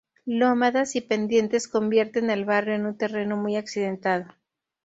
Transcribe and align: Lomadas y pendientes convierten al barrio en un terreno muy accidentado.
Lomadas 0.25 0.95
y 0.95 1.01
pendientes 1.01 1.67
convierten 1.67 2.31
al 2.31 2.43
barrio 2.43 2.73
en 2.73 2.87
un 2.87 2.97
terreno 2.97 3.37
muy 3.37 3.55
accidentado. 3.55 4.33